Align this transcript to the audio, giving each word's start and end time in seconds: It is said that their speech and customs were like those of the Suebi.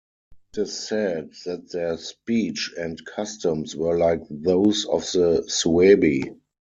It 0.57 0.61
is 0.61 0.87
said 0.87 1.29
that 1.45 1.71
their 1.73 1.95
speech 1.99 2.73
and 2.75 2.97
customs 3.05 3.75
were 3.75 3.99
like 3.99 4.21
those 4.31 4.85
of 4.85 5.01
the 5.11 5.43
Suebi. 5.47 6.37